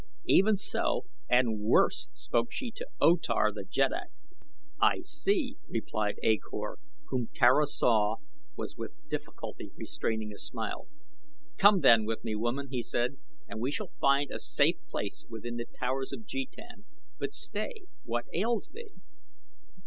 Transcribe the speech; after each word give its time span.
Even 0.25 0.57
so 0.57 1.05
and 1.29 1.59
worse 1.59 2.07
spoke 2.15 2.51
she 2.51 2.71
to 2.71 2.87
O 2.99 3.17
Tar 3.17 3.53
the 3.53 3.63
jeddak." 3.63 4.09
"I 4.81 5.01
see," 5.01 5.57
replied 5.69 6.15
A 6.23 6.39
Kor, 6.39 6.79
whom 7.09 7.29
Tara 7.35 7.67
saw 7.67 8.15
was 8.55 8.75
with 8.75 8.93
difficulty 9.07 9.71
restraining 9.75 10.33
a 10.33 10.39
smile. 10.39 10.87
"Come, 11.57 11.81
then, 11.81 12.05
with 12.05 12.23
me, 12.23 12.35
woman," 12.35 12.69
he 12.71 12.81
said, 12.81 13.17
"and 13.47 13.59
we 13.61 13.69
shall 13.69 13.91
find 14.01 14.31
a 14.31 14.39
safe 14.39 14.77
place 14.89 15.23
within 15.29 15.57
The 15.57 15.65
Towers 15.65 16.11
of 16.11 16.25
Jetan 16.25 16.85
but 17.19 17.35
stay! 17.35 17.83
what 18.01 18.25
ails 18.33 18.71
thee?" 18.73 18.93